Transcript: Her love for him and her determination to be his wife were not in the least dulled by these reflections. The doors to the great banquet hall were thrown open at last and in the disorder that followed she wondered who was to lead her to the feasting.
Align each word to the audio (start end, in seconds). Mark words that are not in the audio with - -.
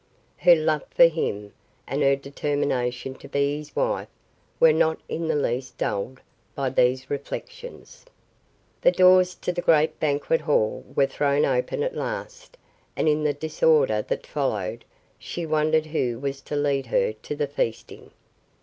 Her 0.37 0.55
love 0.55 0.81
for 0.89 1.05
him 1.05 1.53
and 1.85 2.01
her 2.01 2.15
determination 2.15 3.13
to 3.19 3.27
be 3.27 3.59
his 3.59 3.75
wife 3.75 4.07
were 4.59 4.73
not 4.73 4.99
in 5.07 5.27
the 5.27 5.35
least 5.35 5.77
dulled 5.77 6.21
by 6.55 6.71
these 6.71 7.11
reflections. 7.11 8.03
The 8.81 8.89
doors 8.91 9.35
to 9.35 9.51
the 9.51 9.61
great 9.61 9.99
banquet 9.99 10.41
hall 10.41 10.83
were 10.95 11.05
thrown 11.05 11.45
open 11.45 11.83
at 11.83 11.95
last 11.95 12.57
and 12.95 13.07
in 13.07 13.23
the 13.23 13.31
disorder 13.33 14.01
that 14.01 14.25
followed 14.25 14.85
she 15.19 15.45
wondered 15.45 15.85
who 15.85 16.17
was 16.17 16.41
to 16.41 16.55
lead 16.55 16.87
her 16.87 17.13
to 17.13 17.35
the 17.35 17.45
feasting. 17.45 18.09